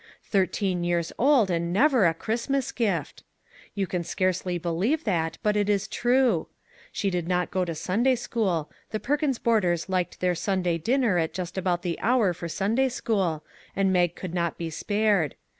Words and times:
Thir 0.23 0.47
teen 0.47 0.83
years 0.83 1.13
old, 1.19 1.51
and 1.51 1.71
never 1.71 2.07
a 2.07 2.15
Christmas 2.15 2.71
gift! 2.71 3.21
You 3.75 3.85
can 3.85 4.03
scarcely 4.03 4.57
believe 4.57 5.03
that, 5.03 5.37
but 5.43 5.55
it 5.55 5.69
is 5.69 5.87
true. 5.87 6.47
She 6.91 7.11
did 7.11 7.27
not 7.27 7.51
go 7.51 7.63
to 7.65 7.75
Sunday 7.75 8.15
school; 8.15 8.71
the 8.89 8.99
Perkins 8.99 9.37
boarders 9.37 9.89
liked 9.89 10.19
their 10.19 10.33
Sunday 10.33 10.79
dinner 10.79 11.19
at 11.19 11.35
just 11.35 11.55
about 11.55 11.83
the 11.83 11.99
hour 11.99 12.33
for 12.33 12.49
Sunday 12.49 12.89
school, 12.89 13.45
and 13.75 13.93
Mag 13.93 14.15
could 14.15 14.33
not 14.33 14.57
be 14.57 14.71
spared. 14.71 15.35